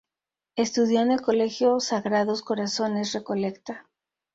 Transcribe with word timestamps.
Estudió 0.55 1.01
en 1.01 1.11
el 1.11 1.21
Colegio 1.21 1.79
Sagrados 1.79 2.41
Corazones 2.41 3.13
Recoleta. 3.13 3.87